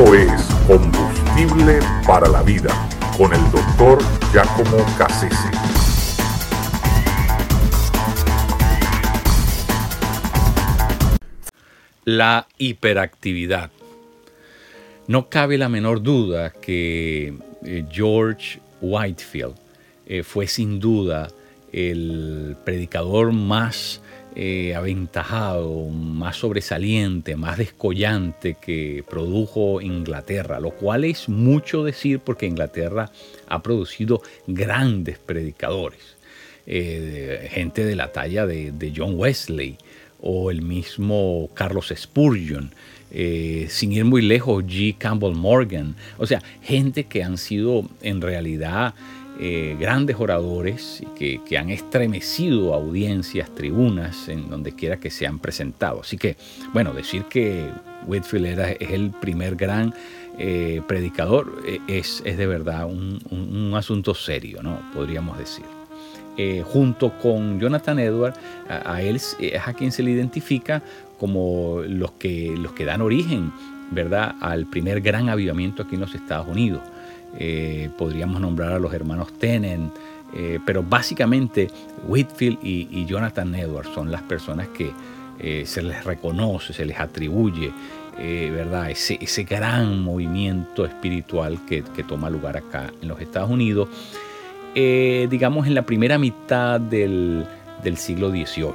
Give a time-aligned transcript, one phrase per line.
[0.00, 2.70] Es Combustible para la Vida
[3.18, 3.98] con el doctor
[4.32, 5.50] Giacomo Cassese.
[12.06, 13.70] La hiperactividad.
[15.06, 19.54] No cabe la menor duda que eh, George Whitefield
[20.06, 21.28] eh, fue sin duda
[21.72, 24.00] el predicador más
[24.36, 32.46] eh, aventajado, más sobresaliente, más descollante que produjo Inglaterra, lo cual es mucho decir porque
[32.46, 33.10] Inglaterra
[33.48, 36.16] ha producido grandes predicadores,
[36.66, 39.76] eh, gente de la talla de, John Wesley
[40.20, 42.72] o el mismo Carlos Spurgeon.
[43.12, 44.96] Eh, sin ir muy lejos, G.
[44.96, 48.94] Campbell Morgan, o sea, gente que han sido en realidad
[49.42, 55.38] eh, grandes oradores que, que, han estremecido audiencias, tribunas, en donde quiera que se han
[55.38, 56.02] presentado.
[56.02, 56.36] Así que,
[56.74, 57.70] bueno, decir que
[58.06, 59.94] Whitfield era, es el primer gran
[60.38, 64.78] eh, predicador eh, es, de verdad un, un, asunto serio, ¿no?
[64.92, 65.64] Podríamos decir.
[66.64, 70.82] junto con Jonathan Edwards, a, él es a quien se le identifica
[71.18, 73.52] como los que, los que dan origen,
[73.90, 76.82] ¿verdad?, al primer gran avivamiento aquí en los Estados Unidos.
[77.38, 79.90] Eh, podríamos nombrar a los hermanos Tenen,
[80.34, 81.70] eh, pero básicamente
[82.06, 84.90] Whitfield y, Jonathan Edwards son las personas que
[85.38, 87.72] eh, se les reconoce, se les atribuye,
[88.18, 88.90] ¿verdad?
[88.90, 93.88] Ese, ese, gran movimiento espiritual que, toma lugar acá en los Estados Unidos,
[94.74, 97.46] digamos en la primera mitad del,
[97.82, 98.74] del siglo XVIII.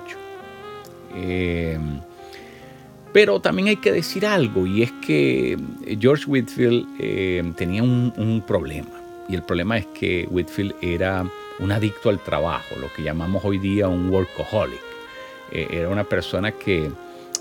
[3.15, 5.57] Pero también hay que decir algo, y es que
[6.01, 8.89] George Whitfield eh, tenía un, problema.
[9.29, 11.25] Y el problema es que Whitfield era
[11.59, 14.81] un adicto al trabajo, lo que llamamos hoy día un workaholic.
[15.53, 16.91] Eh, era una persona que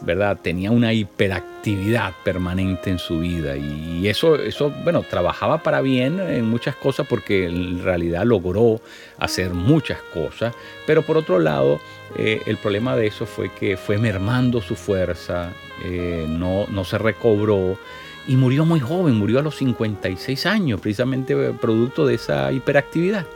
[0.03, 0.38] ¿verdad?
[0.43, 6.44] Tenía una hiperactividad permanente en su vida y eso, eso, bueno, trabajaba para bien en
[6.47, 8.81] muchas cosas porque en realidad logró
[9.19, 10.54] hacer muchas cosas,
[10.87, 11.81] pero por otro lado,
[12.16, 15.53] eh, el problema de eso fue que fue mermando su fuerza,
[15.84, 17.78] eh, no, no se recobró
[18.27, 23.27] y murió muy joven, murió a los 56 años, precisamente producto de esa hiperactividad.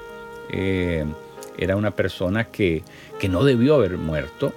[0.51, 1.05] Eh,
[1.59, 2.83] era una persona que,
[3.19, 4.53] que no debió haber muerto,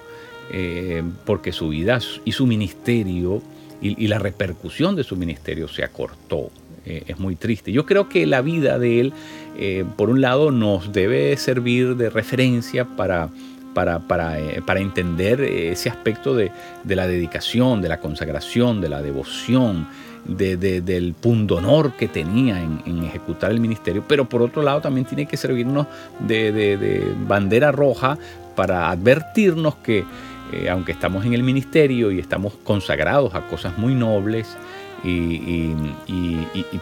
[0.54, 3.42] eh, porque su vida y su ministerio
[3.82, 6.52] y, la repercusión de su ministerio se acortó.
[6.86, 7.72] Eh, es muy triste.
[7.72, 9.14] Yo creo que la vida de él,
[9.58, 13.30] eh, por un lado, nos debe servir de referencia para,
[13.74, 16.52] para, para, entender ese aspecto de,
[16.86, 19.88] la dedicación, de la consagración, de la devoción,
[20.26, 25.26] de, del pundonor que tenía en, ejecutar el ministerio, pero por otro lado también tiene
[25.28, 25.88] que servirnos
[26.20, 28.18] de bandera roja
[28.56, 30.04] para advertirnos que
[30.52, 34.58] eh, aunque estamos en el ministerio y estamos consagrados a cosas muy nobles
[35.04, 35.74] y,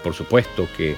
[0.03, 0.95] por supuesto que,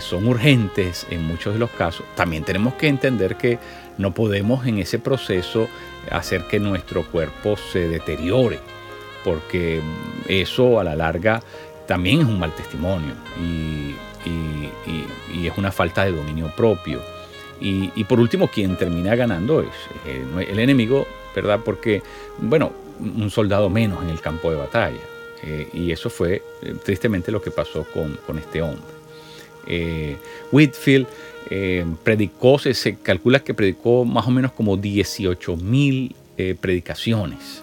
[0.00, 3.60] son urgentes en muchos de los casos, también tenemos que entender que
[3.96, 5.68] no podemos en ese proceso
[6.10, 8.58] hacer que nuestro cuerpo se deteriore,
[9.22, 9.80] porque
[10.26, 11.40] eso a la larga
[11.86, 13.94] también es un mal testimonio y,
[15.46, 17.00] es una falta de dominio propio.
[17.60, 19.68] Y, por último, quien termina ganando es
[20.48, 21.60] el enemigo ¿verdad?
[21.64, 22.02] Porque,
[22.38, 25.00] bueno, un soldado menos en el campo de batalla.
[25.46, 28.82] Eh, y eso fue eh, tristemente lo que pasó con, este hombre.
[29.66, 30.16] Eh,
[30.50, 31.06] Whitfield
[32.02, 36.16] predicó, se, calcula que predicó más o menos como 18 mil
[36.60, 37.62] predicaciones.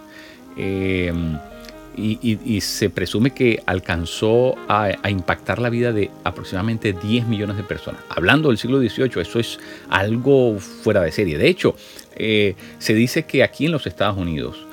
[1.96, 8.02] Y, se presume que alcanzó a, impactar la vida de aproximadamente 10 millones de personas.
[8.10, 9.60] Hablando del siglo XVIII, eso es
[9.90, 11.38] algo fuera de serie.
[11.38, 11.76] De hecho,
[12.16, 14.66] eh, se dice que aquí en los Estados Unidos,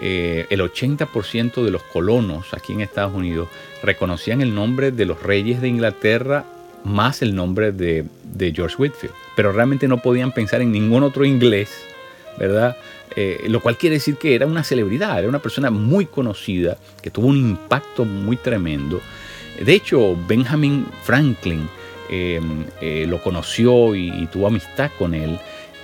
[0.00, 3.48] eh, el 80% de los colonos aquí en Estados Unidos
[3.82, 6.44] reconocían el nombre de los reyes de Inglaterra
[6.84, 8.04] más el nombre de,
[8.54, 11.70] George Whitfield, pero realmente no podían pensar en ningún otro inglés,
[12.38, 12.76] ¿verdad?
[13.14, 17.10] Eh, lo cual quiere decir que era una celebridad, era una persona muy conocida, que
[17.10, 19.00] tuvo un impacto muy tremendo.
[19.60, 21.68] De hecho, Benjamin Franklin
[23.06, 25.38] lo conoció y, tuvo amistad con él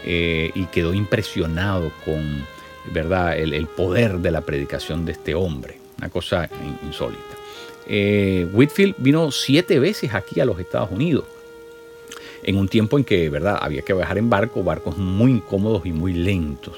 [0.04, 2.46] eh, y quedó impresionado con
[2.92, 3.36] ¿verdad?
[3.36, 6.48] El, poder de la predicación de este hombre, una cosa
[6.86, 7.22] insólita.
[7.86, 11.24] Eh, Whitfield vino siete veces aquí a los Estados Unidos,
[12.42, 13.58] en un tiempo en que ¿verdad?
[13.60, 16.76] había que viajar en barco, barcos muy incómodos y muy lentos.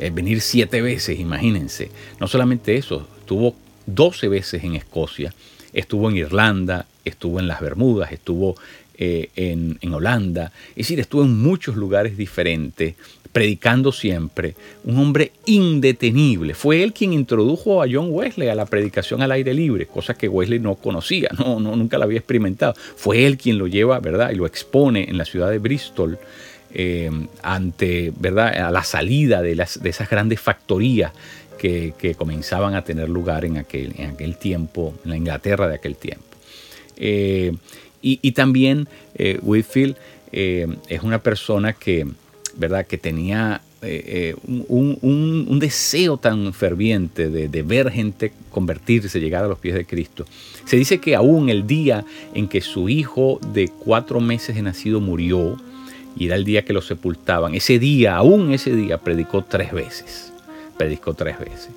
[0.00, 1.90] Eh, venir siete veces, imagínense.
[2.20, 3.54] No solamente eso, estuvo
[3.84, 5.34] 12 veces en Escocia,
[5.74, 8.56] estuvo en Irlanda, estuvo en las Bermudas, estuvo
[8.96, 12.94] eh, en, Holanda, es decir, estuvo en muchos lugares diferentes,
[13.30, 14.54] predicando siempre,
[14.84, 16.54] un hombre indetenible.
[16.54, 20.28] Fue él quien introdujo a John Wesley a la predicación al aire libre, cosa que
[20.28, 22.72] Wesley no conocía, no, no nunca la había experimentado.
[22.96, 24.30] Fue él quien lo lleva, ¿verdad?
[24.30, 26.18] Y lo expone en la ciudad de Bristol.
[26.72, 27.10] Eh,
[27.42, 28.54] ante ¿verdad?
[28.66, 31.12] a la salida de, las, de esas grandes factorías
[31.58, 35.74] que, que, comenzaban a tener lugar en aquel, en aquel tiempo, en la Inglaterra de
[35.74, 36.24] aquel tiempo.
[36.96, 37.52] Eh,
[38.02, 39.96] y, y, también eh, Whitfield
[40.30, 42.06] es una persona que,
[42.56, 42.86] ¿verdad?
[42.86, 43.62] que tenía
[44.46, 49.74] un, un, un, deseo tan ferviente de, de, ver gente convertirse, llegar a los pies
[49.74, 50.24] de Cristo.
[50.66, 55.00] Se dice que aún el día en que su hijo de cuatro meses de nacido
[55.00, 55.56] murió,
[56.16, 60.32] y era el día que lo sepultaban, ese día, aún ese día, predicó tres veces.
[60.76, 61.70] Predicó tres veces.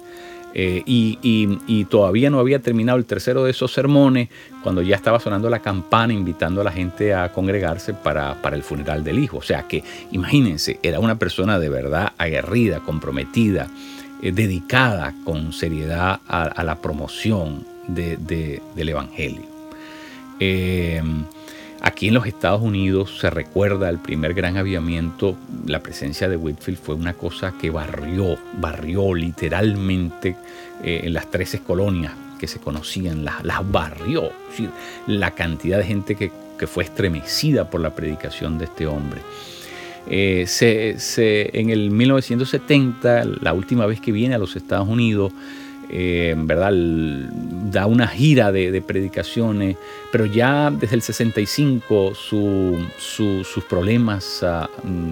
[0.56, 4.30] Eh, y, todavía no había terminado el tercero de esos sermones
[4.62, 8.64] cuando ya estaba sonando la campana invitando a la gente a congregarse para, para, el
[8.64, 9.38] funeral del hijo.
[9.38, 13.68] O sea que imagínense, era una persona de verdad aguerrida, comprometida,
[14.22, 19.46] eh, dedicada con seriedad a, la promoción de, de, del Evangelio.
[20.40, 21.02] Eh,
[21.86, 25.36] Aquí en los Estados Unidos se recuerda el primer gran avivamiento,
[25.68, 30.38] la presencia de Whitfield fue una cosa que barrió, barrió literalmente
[30.82, 34.32] eh, en las 13 colonias que se conocían, las, las barrió.
[34.50, 34.70] Decir,
[35.08, 36.32] la cantidad de gente que,
[36.66, 39.20] fue estremecida por la predicación de este hombre.
[40.08, 40.48] Eh,
[41.54, 45.34] en el 1970, la última vez que viene a los Estados Unidos,
[45.90, 46.72] eh, ¿verdad?
[47.72, 49.78] da una gira de, predicaciones,
[50.12, 54.68] pero ya desde el 65 su, su, sus problemas uh,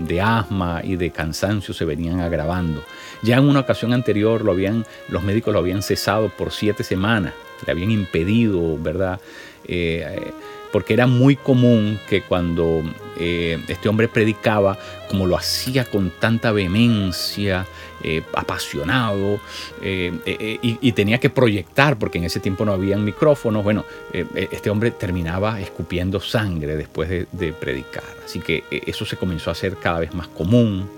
[0.06, 2.84] de asma y de cansancio se venían agravando.
[3.24, 7.34] Ya en una ocasión anterior lo habían, los médicos lo habían cesado por siete semanas,
[7.66, 9.20] le habían impedido, ¿verdad?
[9.68, 10.32] Eh,
[10.72, 12.84] porque era muy común que cuando
[13.18, 14.78] eh, este hombre predicaba,
[15.08, 17.68] como lo hacía con tanta vehemencia,
[18.04, 19.40] eh, apasionado,
[19.82, 24.92] eh, y, tenía que proyectar, porque en ese tiempo no había micrófonos, bueno, este hombre
[24.92, 28.04] terminaba escupiendo sangre después de, de predicar.
[28.26, 30.90] Así que eso se comenzó a hacer cada vez más común,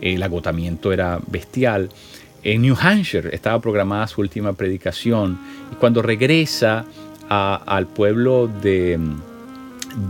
[0.00, 1.90] el agotamiento era bestial.
[2.42, 5.38] En New Hampshire estaba programada su última predicación,
[5.70, 6.86] y cuando regresa
[7.30, 8.98] al pueblo de,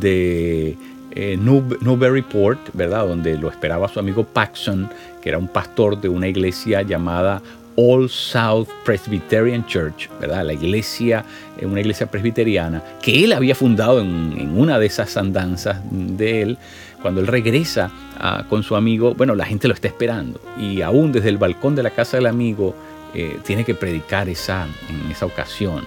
[0.00, 0.76] de
[1.12, 3.06] eh, Newburyport, ¿verdad?
[3.06, 4.88] Donde lo esperaba su amigo Paxson,
[5.20, 7.43] que era un pastor de una iglesia llamada
[7.76, 10.44] All South Presbyterian Church, ¿verdad?
[10.44, 11.25] La iglesia,
[11.58, 16.58] eh, una iglesia presbiteriana, que él había fundado en, una de esas andanzas de él.
[17.02, 20.40] Cuando él regresa uh, con su amigo, bueno, la gente lo está esperando.
[20.58, 22.75] Y aún desde el balcón de la casa del amigo,
[23.14, 25.87] eh, tiene que predicar esa, en esa ocasión.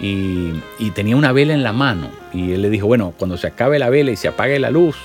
[0.00, 0.60] Y,
[0.94, 2.10] tenía una vela en la mano.
[2.32, 4.96] Y él le dijo, bueno, cuando se acabe la vela y se apague la luz,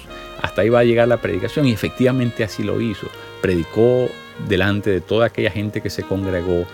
[0.42, 1.66] hasta ahí va a llegar la predicación.
[1.68, 3.08] Y efectivamente así lo hizo.
[3.42, 4.10] Predicó
[4.48, 6.66] delante de toda aquella gente que se congregó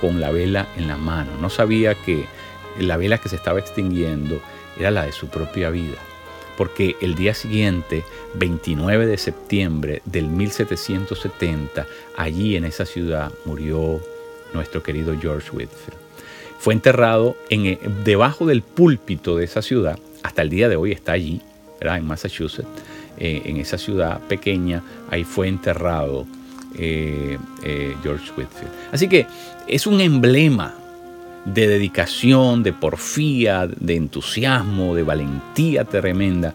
[0.00, 1.30] con la vela en la mano.
[1.40, 2.26] No sabía que
[2.78, 4.40] la vela que se estaba extinguiendo
[4.78, 5.98] era la de su propia vida.
[6.56, 8.04] Porque el día siguiente,
[8.34, 11.86] 29 de septiembre del 1770,
[12.16, 14.00] allí en esa ciudad murió
[14.52, 16.03] nuestro querido George Whitfield.
[16.64, 21.12] Fue enterrado en, debajo del púlpito de esa ciudad, hasta el día de hoy está
[21.12, 21.42] allí,
[21.78, 21.98] ¿verdad?
[21.98, 22.66] en Massachusetts,
[23.18, 26.24] eh, en esa ciudad pequeña, ahí fue enterrado
[26.78, 28.72] eh, eh, George Whitfield.
[28.92, 29.26] Así que
[29.68, 30.74] es un emblema
[31.44, 36.54] de dedicación, de porfía, de entusiasmo, de valentía tremenda.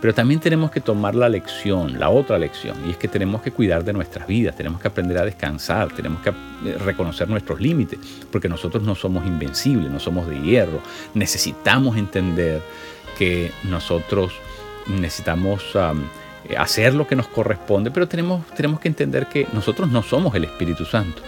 [0.00, 3.50] Pero también tenemos que tomar la lección, la otra lección, y es que tenemos que
[3.50, 6.32] cuidar de nuestras vidas, tenemos que aprender a descansar, tenemos que
[6.84, 7.98] reconocer nuestros límites,
[8.30, 10.80] porque nosotros no somos invencibles, no somos de hierro.
[11.14, 12.60] Necesitamos entender
[13.18, 14.32] que nosotros
[14.86, 16.02] necesitamos um,
[16.58, 20.44] hacer lo que nos corresponde, pero tenemos, tenemos que entender que nosotros no somos el
[20.44, 21.22] Espíritu Santo.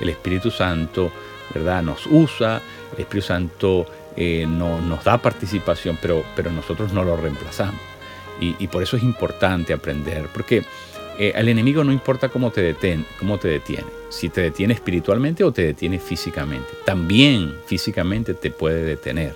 [0.00, 1.10] El Espíritu Santo,
[1.52, 1.82] ¿verdad?
[1.82, 2.60] Nos usa,
[2.94, 7.93] el Espíritu Santo eh, no, nos da participación, pero, pero nosotros no lo reemplazamos.
[8.40, 10.64] Y, por eso es importante aprender, porque
[11.18, 15.44] eh, al enemigo no importa cómo te, deten, cómo te detiene, si te detiene espiritualmente
[15.44, 16.68] o te detiene físicamente.
[16.84, 19.34] También físicamente te puede detener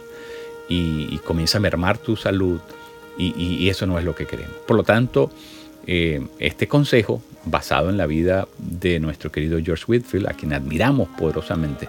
[0.69, 2.61] y, comienza a mermar tu salud
[3.17, 4.57] y, y, eso no es lo que queremos.
[4.67, 5.31] Por lo tanto,
[5.87, 11.09] eh, este consejo, basado en la vida de nuestro querido George Whitfield, a quien admiramos
[11.17, 11.89] poderosamente,